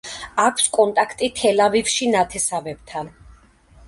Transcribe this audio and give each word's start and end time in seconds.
აქვს 0.43 0.69
კონტაქტი 0.77 1.29
თელ-ავივში 1.39 2.07
ნათესავებთან. 2.13 3.13